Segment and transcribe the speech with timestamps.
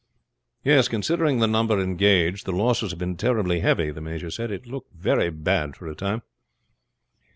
[0.63, 4.49] "Yes, considering the number engaged, the losses have been terribly heavy," the major said.
[4.49, 6.23] "It looked very bad for a time."